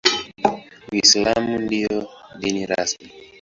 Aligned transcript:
Uislamu 0.91 1.57
ndio 1.57 2.07
dini 2.39 2.65
rasmi. 2.65 3.09